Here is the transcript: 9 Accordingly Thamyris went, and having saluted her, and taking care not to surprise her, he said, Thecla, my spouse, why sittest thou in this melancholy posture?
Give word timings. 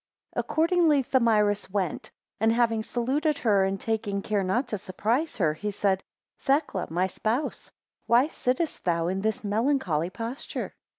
9 0.35 0.39
Accordingly 0.43 1.03
Thamyris 1.03 1.69
went, 1.69 2.09
and 2.39 2.51
having 2.51 2.81
saluted 2.81 3.37
her, 3.37 3.63
and 3.63 3.79
taking 3.79 4.23
care 4.23 4.43
not 4.43 4.67
to 4.69 4.79
surprise 4.79 5.37
her, 5.37 5.53
he 5.53 5.69
said, 5.69 6.01
Thecla, 6.39 6.87
my 6.89 7.05
spouse, 7.05 7.71
why 8.07 8.25
sittest 8.25 8.83
thou 8.83 9.05
in 9.09 9.21
this 9.21 9.43
melancholy 9.43 10.09
posture? 10.09 10.73